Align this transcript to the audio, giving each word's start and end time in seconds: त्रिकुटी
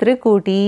त्रिकुटी 0.00 0.62